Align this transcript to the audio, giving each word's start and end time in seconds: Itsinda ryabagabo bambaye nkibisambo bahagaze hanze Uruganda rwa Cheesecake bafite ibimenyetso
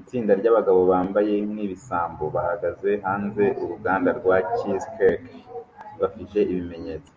Itsinda 0.00 0.32
ryabagabo 0.40 0.80
bambaye 0.90 1.34
nkibisambo 1.50 2.24
bahagaze 2.34 2.90
hanze 3.04 3.44
Uruganda 3.62 4.08
rwa 4.18 4.36
Cheesecake 4.54 5.28
bafite 6.00 6.38
ibimenyetso 6.52 7.12